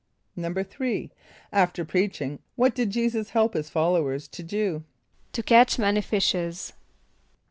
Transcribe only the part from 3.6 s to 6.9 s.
followers to do? =To catch many fishes.